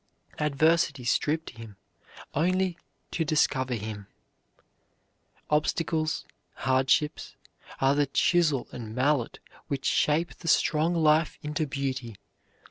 [0.39, 1.77] Adversity stripped him
[2.33, 2.75] only
[3.11, 4.07] to discover him.
[5.51, 7.35] Obstacles, hardships,
[7.79, 9.37] are the chisel and mallet
[9.67, 12.15] which shape the strong life into beauty.